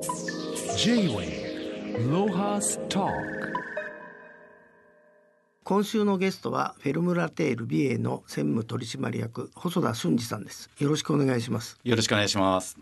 [0.00, 3.06] J-Way ロハスタ
[5.62, 10.70] 今週のゲストはフェルムラテール美瑛の専務取締役細田俊二さんです。
[10.78, 11.78] よろしくお願いします。
[11.84, 12.78] よろしくお願いします。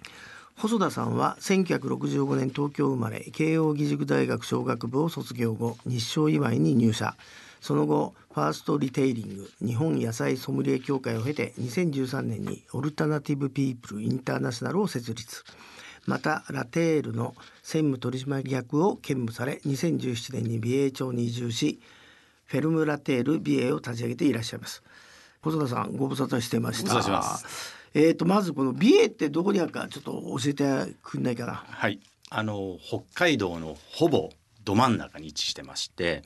[0.56, 7.16] 細田さんは1965年東京生まれ慶應義塾大学商学部を卒業後日照祝いに入社。
[7.61, 15.43] その後ファーストリテイリング日本野菜ソムリエ協会を経て2013年にオルタナティブ・ピープル・インターナショナルを設立
[16.09, 21.81] またラテールの専務取締役を兼務され2017年に美瑛町に移住し
[22.46, 24.82] フェルムラテール美瑛を立ち上げていらっしゃいます。
[25.43, 27.40] 細田さんご無沙汰してました。
[27.93, 31.62] えー、とまずこの美瑛ってどこにあるかちょっと教えてくんないかな。
[31.68, 32.00] はい。
[32.31, 34.31] あの北海道のほぼ
[34.64, 36.22] ど真ん中に位置してまして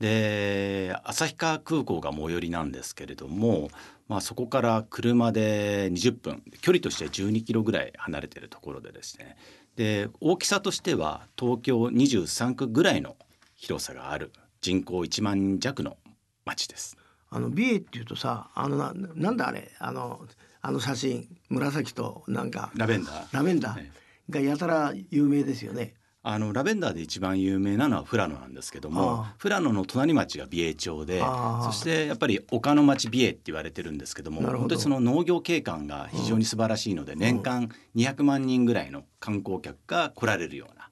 [0.00, 3.68] で旭川空港が最寄りなんですけれども、
[4.08, 9.36] まあ、そこから車で20分距離としては12キロぐらい離れているところでですね
[9.76, 13.16] で大きさとしては東京23区ぐらいの
[13.54, 15.96] 広さがある人口1万人弱の
[16.44, 16.96] 町です。
[17.30, 20.20] あの美瑛っていうとさあのななんだあれあの
[20.62, 23.86] あの写真紫となんかラベンダーラベンダー
[24.30, 25.94] がやたら有名ですよね。
[26.22, 31.20] あのラベンダーで一番有名なのは富良野なんですけども富良野の隣町が美瑛町で
[31.64, 40.90] そしてやっぱり丘の町美瑛って言われてるんですけども本当にその農業景観が非常に素晴らしいので、年間200万人ぐらいの観光客が来られるような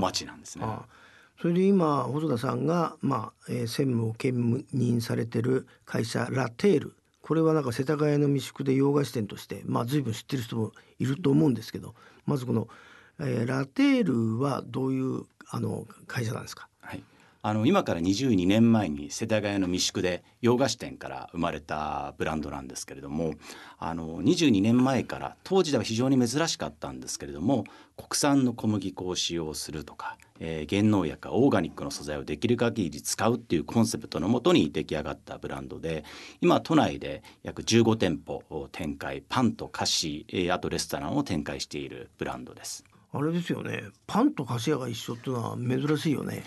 [0.00, 0.66] 町なんですね。
[1.40, 6.96] それで今細田さんが、まあえー、専務を兼任されてる会社ラテール。
[7.20, 12.68] これはなんか世田谷の未宿で洋菓子店として、まあ、随分知ってる人もいると思うんですけどまずこの、
[13.20, 17.02] えー、ラテールはどういうあの会社なんですか、はい、
[17.42, 23.34] あの今から22年前に世田谷の未宿で洋菓子店から生まれたブランドなんですけれども
[23.78, 27.64] あの22年前から当時では非常に珍しかったんですけれども
[27.96, 36.04] 国産の小麦粉を使用するとかえー、原農薬オーガニックの素材をできる限り使うっていうコンセプトのもとに出来上がったブランドで
[36.40, 42.84] 今都内で約15店舗を展開パンと菓子、えー、あとレストランを展開しているブランドです。
[43.16, 46.44] あれですよねパンと菓子屋が一緒っていうのは珍しいよね。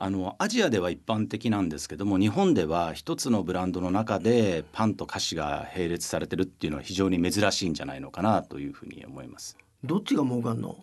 [0.00, 9.56] あのアジアでは一般的なんですけども日本では一つのブランドの中でパンと菓子が並列されてるっていうのは非常に珍しいんじゃないのかなというふうに思います。
[9.84, 10.76] どっちが儲かんの？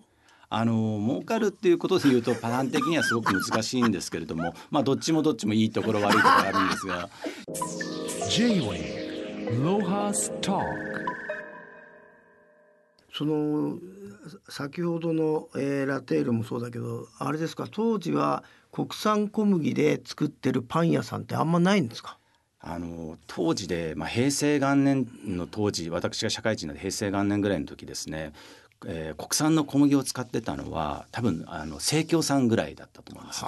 [0.49, 7.09] あの儲かるっていうことで言うとパターン的にはすごく難しいんですけれども まあどっちもどっちもいいところ悪いところあるんですが
[8.29, 11.05] J-Way ロハスター
[13.13, 13.77] その
[14.49, 22.17] 先ほどの、えー、ラテールもそうだけどあれですか当時は国産小麦で作ってるパン屋さんってあんまないんですか？
[22.59, 28.33] あの当時で、まあ、平成元年の当時私が社会人で平成元年ぐらいの時ですね
[28.87, 33.43] えー、国産の小麦を使ってたのは多分あの生協さんぐらいだったと思います。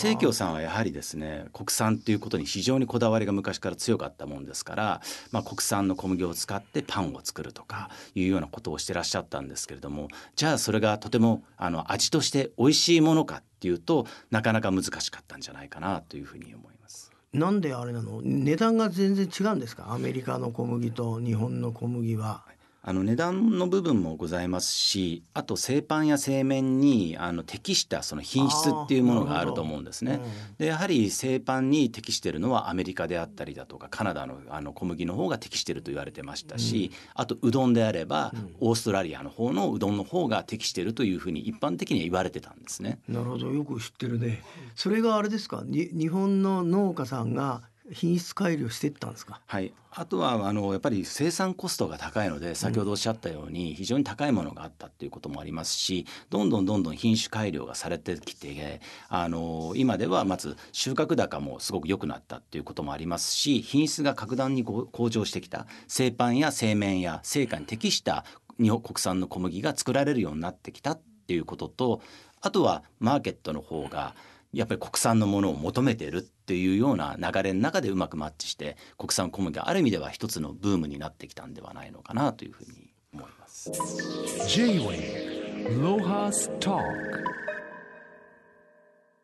[0.00, 5.00] 生協さんはやはりですね国産っていうことに非常にこだわりが昔から強かったもんですから、
[5.32, 17.10] まあ、国産の小麦を使ってパンを作るとかいうようなことをしてらっしゃったんですけれどもじゃあそれがとてもあの味として美味しいものかっていうとなかなか難しかったんじゃないかなというふうに思います。
[17.32, 18.20] なんであれなの？
[18.22, 19.92] 値段が全然違うんですか？
[19.92, 22.42] アメリカの小麦と日本の小麦は。
[22.88, 30.22] あの値段の部分もございますしあと製パンや製麺にあの適したその品質っていうものがあると思うんですね。
[30.22, 43.00] うん、でやはり製パンに適しているのはアメリカであったりだとかカナダのあの小麦の方が適していると言われてましたし、うん、あとうどんであれば、うん、オーストラリアの方のうどんの方が適しているというふうに一般的には言われてたんですね。
[43.06, 44.42] なるほどよく知ってるね。
[44.74, 45.62] それがあれですか？
[45.66, 47.60] 日本の農家さんが
[47.92, 49.40] 品質改良していったんですか？
[49.46, 49.72] はい。
[49.90, 68.24] あとはあのやっぱり生産コストが高いので先ほどおっしゃったように非常に高いものがあったっていうこともありますしどんどんどんどん品種改良がされてきてあの今ではまず収穫高もすごく良くなったっていうこともありますし品質が格段に向上してきた製パンや製麺や製菓に適した
[68.60, 72.02] 日本国産の小麦が作られるようになってきたっていうことと
[72.40, 74.14] あとはマーケットの方が
[74.52, 83.70] やっぱり国産のものを求めているっていうような流れの中でうまくマッチして国産小麦がある意味では一つのブームになってきたんではないのかなというふうに思います。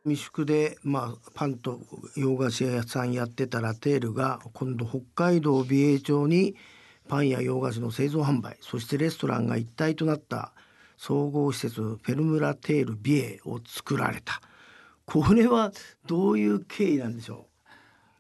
[0.05, 1.81] 未宿で、まあ、パンと
[2.15, 6.57] 洋菓子屋さんやってたラテールが今度北海道美瑛町に
[7.09, 10.53] パンや洋菓子の製造販売そしてレストランが一体となった
[10.99, 14.43] 総合施設フェルムラテール美瑛を作られた。
[15.07, 15.73] これは
[16.07, 17.69] どういう経緯なんでしょう？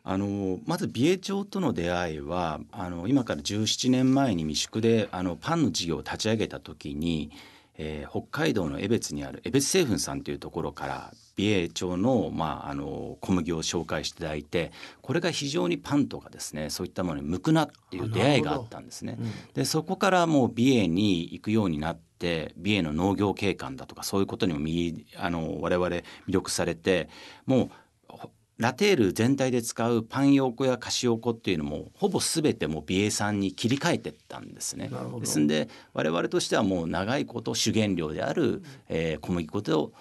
[0.06, 7.30] あのまず美瑛町との出会いはあの今から17年前に未宿であのパンの事業を立ち上げた時に、
[7.78, 14.72] えー北海道の江別にある江別製粉さんというところから美瑛町の,、まあ、あの小麦を紹介していただいて
[15.02, 19.18] これが非常にパンとかですねそういったものに向くなっていう出会いがあったんですね。
[19.54, 27.08] でそこからもう美瑛に行くようになって美瑛の農業景観だとかそういうことにもみあの我々魅力されて
[27.46, 27.70] もう
[28.08, 34.90] ほラテール全体で使うパンヨーコやカシオコっていうのもほぼ全てもう美瑛産に切り替えてったんですね。
[35.18, 39.92] ですんで我々としてはもう長いこと主原料である、えー小麦粉を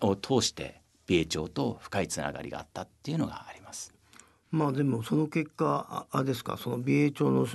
[0.00, 3.92] を通して美瑛町と深いつながりがあったっていうのがあります。
[4.50, 7.46] まあでもその結果ああですかその美瑛町の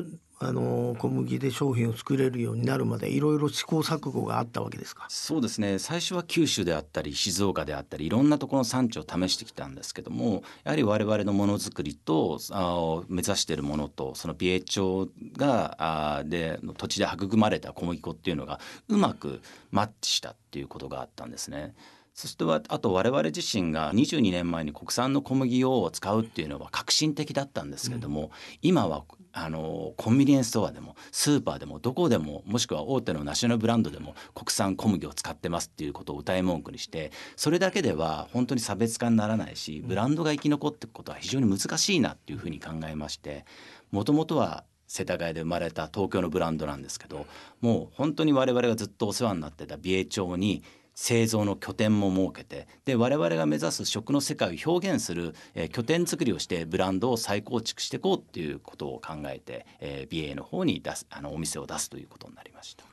[0.41, 5.05] あの小麦で商品を作れるようになるまでいろいろ試行錯誤があったわけですか？
[5.09, 15.75] そうですね最初は九州であったり静岡であったりいろんなところの産地を試してきたんですけどもやはり我々のものづくりとあ目指しているものとその美瑛町が
[16.19, 19.41] あでの土地で育まれた小麦粉っていうのがうまく
[19.71, 21.75] マッチしたっていうことがあったんですね。
[22.19, 28.31] そしてはあと我々自身が22年前に国産の小麦を使うっていうのは革新的だったんですけれども、
[28.61, 43.45] 今はあのコンビニエンスストアでもスーパーでもどこでももしくは大手のナショナルブランドでも国産小麦を使ってますっていうことを歌い文句にしてそれだけでは本当に差別化にならないしブランドが生き残っていくことは非常に難しいなっていうふうに考えまして
[43.91, 47.27] もともとは世田谷で生まれた東京のブランドなんですけど
[47.61, 50.63] もう本当に我々がずっとお世話になってた美瑛町に
[50.99, 62.83] 製造の拠点も設けてで我々が目指す食の世界を表現する、えー拠点作りをしてブランドを再構築していこうっていうことを考えて、えー、美瑛の方に出すあのお店を出すということになりました。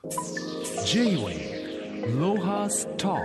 [0.85, 3.19] J-Way Lohas Talk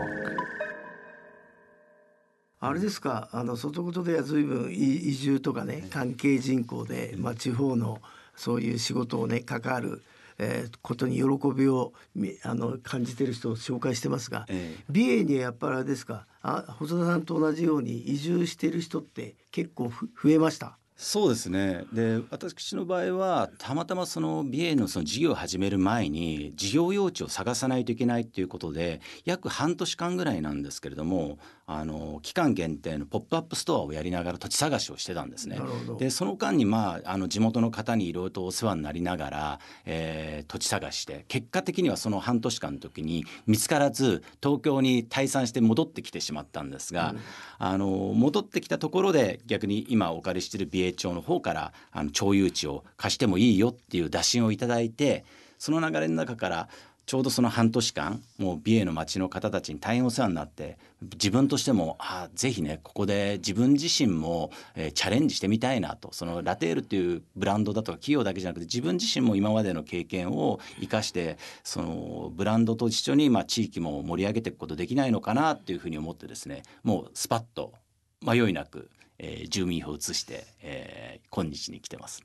[2.59, 8.01] あれですかあの外事では随分い移住とかね関係人口で、まあ、地方の
[8.35, 10.01] そういう仕事をね関わる、
[10.43, 11.23] えーことに喜
[11.55, 16.25] びをみあの感じてる人を紹介してますが、ええ美瑛にはやっぱりあれですか？
[16.41, 20.77] あ細田さんと同じように移住してる人って結構ふ増えました？
[21.03, 21.85] そうですね。
[21.91, 35.59] で私の場合はたまたまその美瑛のその事業を始める前に事業用地を探さないといけないっていうことで約半年間ぐらいなんですけれどもあの期間限定のポップアップストアをやりながら土地探しをしてたんですね。
[35.97, 47.15] でその間にまああの地元の方にいろいろとお世話になりながら、えー土地探して結果的にはその半年間の時に見つからず東京に退散して戻ってきてしまったんですが、
[47.57, 55.25] あの戻ってきたところで逆に今お借りしている美瑛町の方からあの町有地を貸してもいいよっていう打診をいただいて
[55.57, 56.69] その流れの中から
[57.05, 66.13] ちょうどその半年間もう美瑛の町の方たちに大変お世話になって自分としてもあぜひねここで自分自身も、えーチャレンジしてみたいなと。
[66.13, 77.73] そのラテールっていうブランドだとか企業だけじゃなくて自分自身も今までの経験を生かしてそのブランドと一緒に、まあ、地域も盛り上げていくことできないのかなっていうふうに思ってですねもうスパッと
[78.21, 78.89] 迷いなく、
[79.23, 82.23] えー住民票を移して、えー今日に来てます。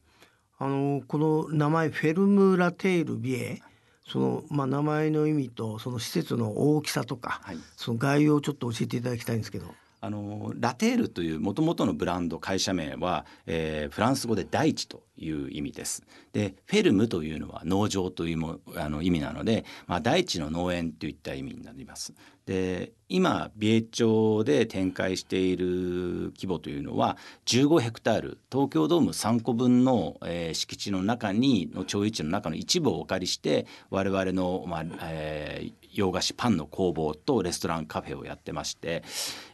[0.58, 3.62] あのこの名前フェルムラテール美瑛
[4.08, 9.66] その、まあ、名前の意味とその施設の大きさとか、はいその概要をちょっと教えていただきたいんですけど。
[10.02, 16.02] あのラテールというもともとのブランド会社名は、えーフランス語で大地という意味です。
[16.32, 22.14] でフェルムというのは農場というもあの意味なので、まあ、大地の農園といった意味になります。
[22.46, 39.02] で今美瑛町で展開している規模というのは15ヘクタール東京ドーム3個分の、えー敷地の中にの町有地の中の一部をお借りして我々の、まあえー洋菓子パンの工房とレストランカフェをやってまして、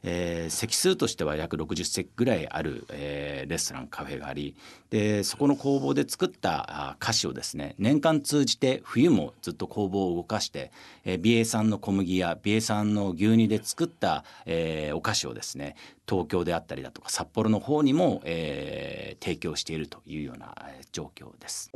[0.03, 4.57] えー席数としては約60席ぐらいある、えーレストランカフェがあり
[4.91, 10.73] でそこの工房で作ったあ菓子をですね年間通じて冬もずっと工房を動かして、
[11.05, 15.77] えー、美瑛産の小麦や美瑛産の牛乳で作った、えーお菓子をですね
[16.09, 21.71] 東京であったりだとか札幌の方にも、えー提供しているというようなえー状況です。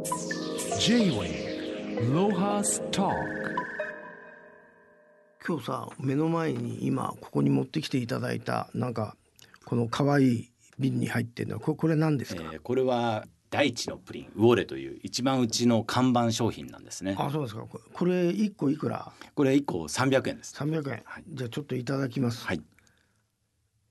[5.46, 9.16] 今日さ目の前に今ここに持ってきていただいたなんか
[9.64, 17.14] この可愛い瓶に入ってるのはこれこれ何ですか、えーこれは大地のプリンウォレという一番うちの看板商品なんですね。
[17.18, 17.64] あそうですか。
[17.92, 19.12] これ一個いくら？
[19.34, 20.54] これ1個300円です。
[20.56, 22.62] 300円、じゃあちょっといただきます、はい。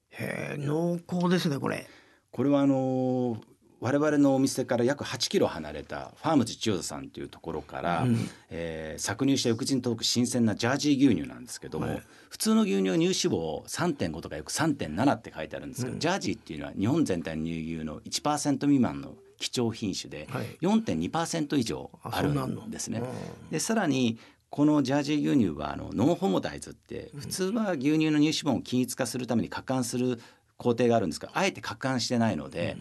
[0.09, 1.87] へえ濃厚ですねこれ。
[2.31, 3.39] これはあのー
[3.81, 8.07] 我々のお店から約8キロ離れたファームズ千代田さんというところから、
[8.49, 12.03] えー搾乳した翌日に届く新鮮なジャージー牛乳なんですけども、はい。
[12.29, 20.45] 普通の牛乳は乳脂肪3.5とかよく3.7って書いてあるんですけど、ジャージーっていうのは日本全体の乳牛の1%未満の貴重品種ではい。
[20.61, 22.99] 4.2%以上あるんですね。
[22.99, 24.17] うんでさらに
[24.49, 30.17] このジャージー牛乳はあのノンホモダイズって普通は牛乳の乳脂分を均一化するために加甘する
[30.55, 32.77] 工程があるんですがあえて加甘してないので、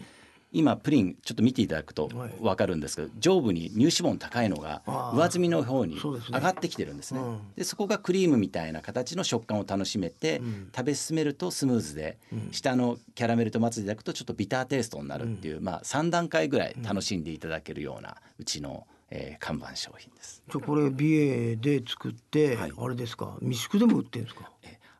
[0.57, 2.33] 今プリンちょっと見ていただくとはい。
[2.41, 4.81] 分かるんですけど上部に乳脂肪高いのが
[5.13, 7.19] 上積みの方に上がってきてるんですね。
[7.19, 7.39] うん。
[7.55, 10.69] でそこがクリームみたいな形の食感を楽しめて、うん。
[10.75, 12.49] 食べ進めるとスムーズで、うん。
[12.51, 20.41] 下のキャラメルと松でいただくとちょっとビターテイストになるっていう、まあ3段階ぐらい楽しんでいただけるようなうちの、えー看板商品です。
[20.49, 22.71] じゃあこれ美瑛で作って、はい。
[22.75, 23.35] あれですか？
[23.41, 24.49] 未宿でも売ってるんですか？
[24.54, 24.54] え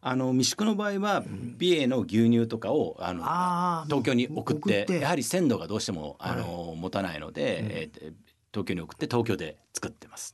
[0.07, 1.23] あの未宿の場合は
[1.57, 3.23] 美瑛の牛乳とかをあの
[3.85, 8.13] 東京に送ってやはり鮮度がどうしてもあの、持たないので、えー
[8.53, 10.33] 東京に送って東京で作ってます。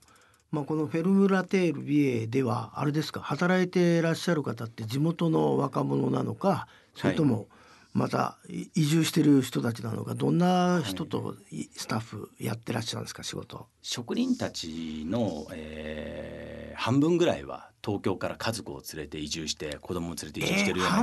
[0.52, 7.48] まあ、このフェルムラテール美瑛ではあれですか働いていらっしゃる方って地元の若者なのかそれとも
[7.94, 13.66] またい移住してる人たちなのかどんな人といスタッフやってらっしゃるんですか仕事。
[13.82, 16.52] 職人たちの、えー
[16.82, 20.96] 半分ぐらいは東京から家族を連れて移住して子供を連れて移住してるような、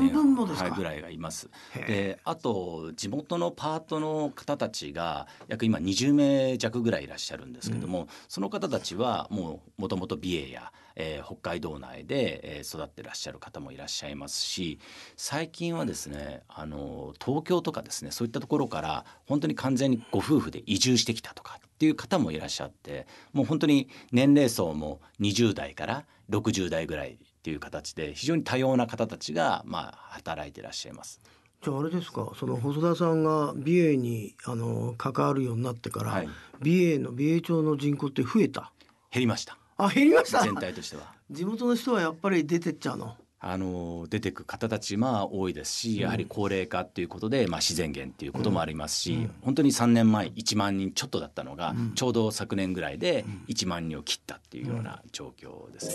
[0.66, 1.50] えーぐらいがいます。
[1.86, 14.78] であと地元のパートの方たちが約今20名弱ぐらいいらっしゃるんですけども、その方たちはもうもともと美瑛や、えー北海道内で、えー育ってらっしゃる方もいらっしゃいますし
[15.16, 31.20] 最近はですねあの東京とかですねそういったところから本当に完全にご夫婦で移住してきたとかっていう方もいらっしゃってもう本当に年齢層も20代から60代ぐらいっていう形で非常に多様な方たちがまあ働いていらっしゃいます。
[31.62, 36.28] じゃああれですかその細田さんが美瑛にあの関わるようになってから、はい
[36.60, 38.72] 美瑛の美瑛町の人口って増えた？
[39.10, 41.12] 減りましたあ減りました全体としては。
[41.30, 43.16] 地元の人はやっぱり出てっちゃうの？
[43.40, 55.94] あの出てく方たちまあ多いですしやはり高齢化っていうことで、まあ、自然減っていうこともありますし、本当に3年前1万人ちょっとだったのが、ちょうど昨年ぐらいで1万人を切ったっていうような状況です。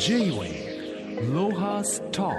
[0.00, 2.34] J-Wave Lohas Talk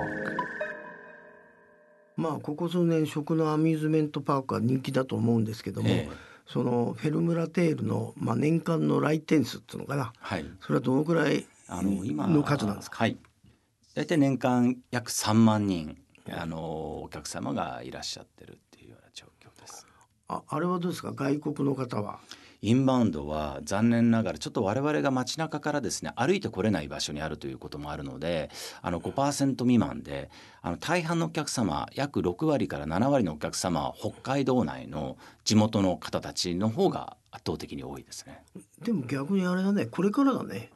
[2.17, 6.15] まあここ数年食のアミューズメントパークは人気だと思うんですけども、ええ。
[6.47, 10.13] そのフェルムラテールの、まあ、年間の来店数っていうのかな。
[10.19, 10.45] はい。
[10.61, 12.97] それはどのくらいあの今の数なんですか？
[12.99, 13.17] はい。
[13.95, 15.97] 大体年間約3万人
[16.29, 19.87] あのお客様がいらっしゃってるっていうような状況です。
[20.27, 21.13] ああれはどうですか？
[21.13, 22.19] 外国の方は？
[22.61, 28.49] インバウンドは残念ながらちょっと我々が街中からですね歩いてこれない場所にあるということもあるので
[28.81, 30.29] あの5%未満で
[30.61, 38.43] あの大半のお客様約6割から7割のお客様は北海道内の地元の方たちの方が圧倒的に多いですね。
[38.83, 40.71] でも逆にあれだねこれからだね。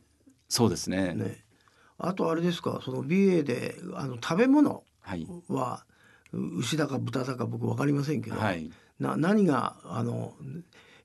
[0.47, 1.13] そうですね。
[1.15, 1.43] ね
[1.99, 4.83] あとあれですかその美瑛であの食べ物
[5.49, 5.83] は
[6.31, 8.71] 牛だか豚だか僕分かりませんけど、はい。
[8.99, 10.33] な何があの、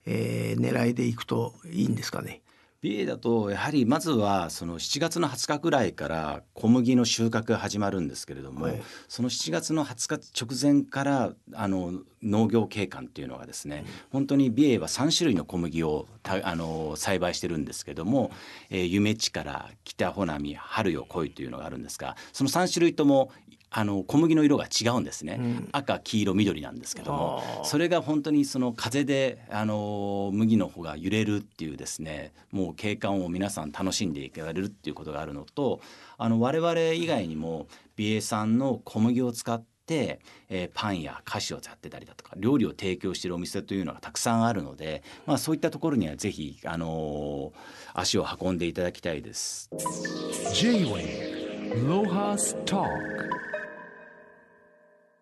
[0.07, 2.43] えー狙いでいくといいんですかね？
[2.85, 8.83] 美瑛だとやはりまずはその7月の20日ぐらいから小麦の収穫が始まるんですけれども、はい。
[9.09, 18.31] その7月の20日直前からあの農業景観っていうのがですね、本当に美瑛は3種類の小麦をたあの栽培してるんですけども、
[18.69, 23.33] えー夢地から北穂波春よ来いというのがあるんですがその3種類とも
[23.77, 25.69] あの小麦の色が違うんですね、うん。
[25.73, 35.81] 赤黄色緑なんですけどもそれが本当にその風であの麦の穂が揺れるっていうですねもう景観を皆さん楽しんでいかれるっていうことがあるのと
[36.19, 37.67] あの我々以外にも
[37.97, 47.53] 美瑛産の小麦を使って、えーパンや菓子をやってたりだとか料理を提供しているお店というのがたくさんあるので、まあ、そういったところにはぜひ、あの
[47.93, 49.69] 足を運んでいただきたいです。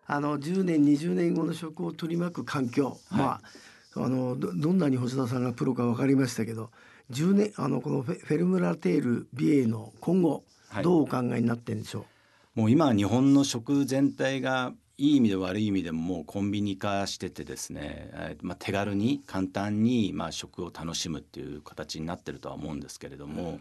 [0.05, 3.41] あの10年20年後の食を取り巻く環境、ま
[3.95, 6.71] ああのどどんなに星田さんがプロか分かりましたけど
[7.11, 10.43] 10年あのこのフェルムラテール美瑛の今後
[10.73, 10.83] はい。
[10.83, 12.05] どうお考えになってるんでしょ
[12.55, 23.59] う、もう今日本の食全体がいい意味で悪い意味でももうコンビニ化しててですね、えーまあ、手軽に簡単にまあ食を楽しむっていう形になってるとは思うんですけれども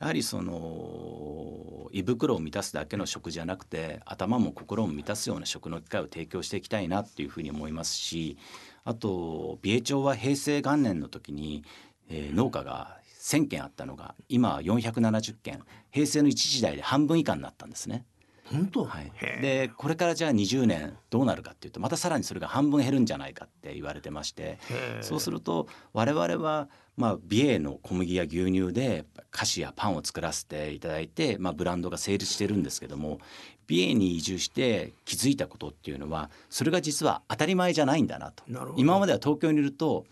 [0.00, 8.38] やはりその胃袋を満たすだけの食じゃなくて頭も心も満たすような食の機会を提供していきたいなっていうふうに思いますし
[8.84, 11.62] あと美瑛町は平成元年の時に、
[12.08, 15.60] えー農家が1,000軒あったのが今は470軒
[15.90, 18.06] 平成の一時代で半分以下になったんですね。
[18.52, 19.12] 本当、はい。
[19.40, 24.58] でこれからじゃあ20年どうなるかっていうとまたさらにそれが半分減るんじゃないかって言われてまして
[25.00, 33.20] そうすると我々はまあ美瑛の小麦や牛乳で菓子やパンを作らせていただいて、まあ、ブランドが成立してるんですけども
[33.66, 38.42] 美瑛に移住して気づいたことっていうのはそれが実は当たり前じゃないんだなと。
[38.48, 40.04] な今までは東京にいると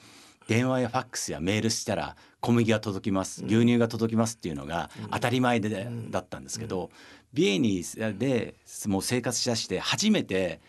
[0.49, 6.91] 電話やファックスやメールしたら小麦が届きます牛乳が届きますっていうのが当たり前で、だったんですけど、
[7.33, 7.85] ビエニ
[8.19, 8.55] で
[8.87, 10.61] もう生活しだして初めて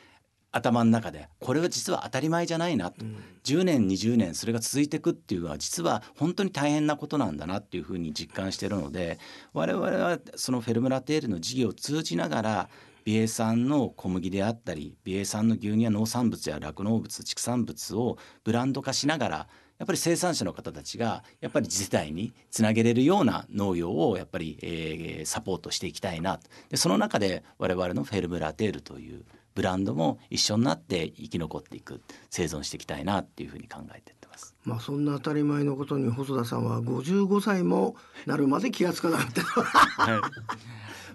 [0.52, 9.20] 頭の中でこれは実は当たり前じゃないなと、うん、10年20年それが続いていくっていうのは実は本当に大変なことなんだなっていうふうに実感しているので
[9.54, 12.70] 我々はそのフェルムラテールの事業を通じながら
[13.06, 19.48] 美瑛産の小麦であったり美瑛産の牛乳や農産物や酪農物畜産物をブランド化しながら
[19.80, 29.24] やっぱり生産者の方たちがやっぱり次世代につなげれるような農業をやっぱり、えー、サポートしていきたいなでその中で我々のフェルムラテールという
[29.56, 34.56] ブランドも一緒になって生き残っていく生存していきたいなっていうふうに考えてます。
[34.64, 37.96] まあそんな当たり前のことに細田さんは55歳も
[38.26, 40.22] なるまで気が付かなかった。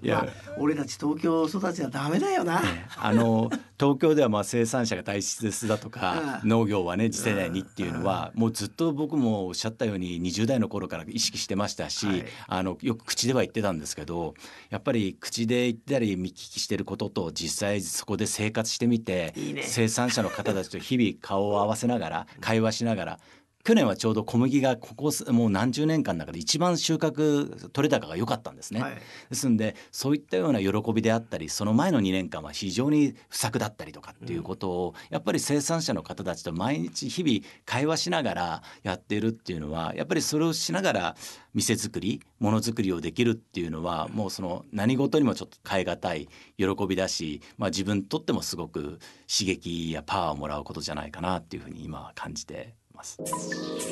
[0.03, 0.27] まあ、
[0.59, 2.63] 俺たち東京育ちはダメだよな。
[2.97, 14.35] あの東京ではまあ生産者が大切だとか農業はね次世代にっていうのはもうずっと僕もおっしゃったように20代の頃から意識してましたし、はい、あのよく口では言ってたんですけど
[14.71, 23.19] やっぱり口で言ったり見聞きしてることと実際そこで生活してみて、ね、生産者の方たちと日々顔を合わせながら会話しながら
[23.65, 28.95] 去年はちょうど小麦がここもう何十年間の中で一番収穫取れ高が良かったんですね、はい、
[29.31, 41.17] ですんでそういったような喜びであったりその前の2年間は非常に不作だったりとかっていうことを、やっぱり生産者の方たちと毎日日々会話しながらやっているっていうのはやっぱりそれをしながら
[41.55, 46.29] 店作りものづくりをできるっていうのはもうその何事にもちょっと変え難い
[46.59, 53.19] 喜びだし、まあ、自分にとってもすごく刺激やパワーをもらうことじゃないかなっていうふうに今は感じてます。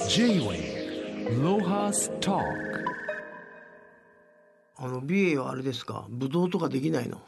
[0.08, 2.40] J-Way ロハスタ
[4.76, 6.06] あの美瑛はあれですか？
[6.08, 7.20] ブドウとかできないの？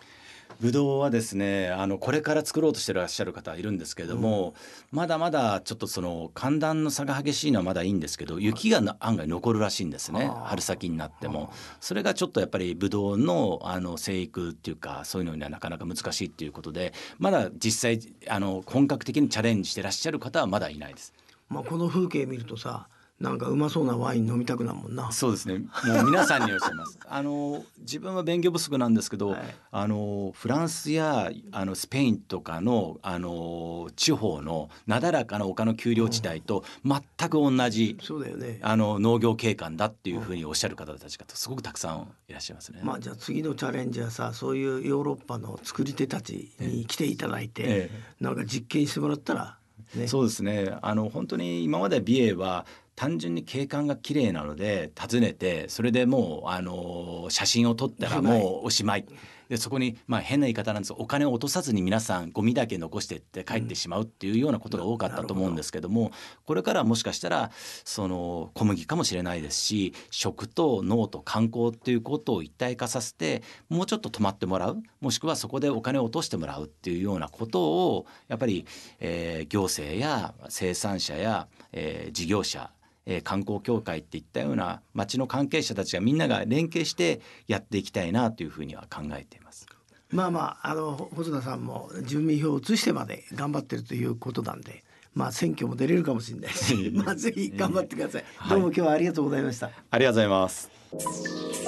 [0.61, 4.55] ブドウはですねあのこれから作ろうとしてらっしゃる方いるんですけれども、
[4.93, 11.53] うん、まだまだちょっとその寒暖の差が激しいのはまだいいんですけど雪が案外残るらしいんですね春先になっても。
[11.81, 21.13] それがちょっとやっぱりブドウのあの生育っていうかそういうのにはなかなか難しいっていうことでまだ実際あの本格的にチャレンジしてらっしゃる方はまだいないです。
[21.49, 22.89] まあ、この風景見るとさ
[23.21, 25.13] なんかうまそうなワイン飲みたくなるもんな。
[25.13, 25.59] そうですね。
[25.59, 26.99] もう皆さんにおっしゃいます。
[27.09, 38.59] あの自分は勉強不足なんですけど、はい、あのフランスやあのスペインとかのあの地方のなだらかな丘の丘陵地帯と全く同じ、そうだよね。
[38.63, 42.81] あの農業景観だっていうふうにおっしゃる方たちがすごくたくさんいらっしゃいますね。
[42.83, 49.59] まあじゃあ次のチャレンジはさ、そういうヨーロッパの作り手たちに来ていただいて、ええ、なんか実験してもらったら。
[49.95, 50.77] ね、そうですね。
[50.83, 52.67] あの本当に今まで美瑛は
[52.97, 59.07] 単純に景観が綺麗なので訪ねてそれでもうあの写真を撮ったらもうおしまい。
[59.55, 66.11] でそこにまあ変な言い方なんですお金を落とさずに皆さんゴミだけ残してって帰ってしまうっていうようなことが多かったと思うんですけども、
[66.45, 67.53] これからもしかしたら
[67.85, 78.67] その小麦かもしれないですし食と農と観光っていうことを一体化させてもうちょっと止まってもらうもしくはそこでお金を落としてもらうっていうようなことをやっぱり、
[78.99, 82.71] えー、行政や生産者や、えー、事業者
[83.07, 89.67] えー、観光協会っていったような町の関係者たちがみんなが連携してやっていきたいなというふうには考えています。
[90.11, 94.83] まあまああの細田さんも住民票を移してまで頑張ってるということなんで。
[95.15, 98.25] まあ選挙も出れるかもしれないし、 まあぜひ頑張ってください。
[98.49, 99.71] どうも今日はありがとうございました。
[99.91, 100.71] ありがとうございます。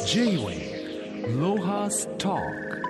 [0.05, 2.86] J-Way ロハスター